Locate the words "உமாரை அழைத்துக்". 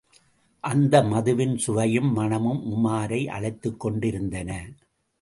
2.71-3.79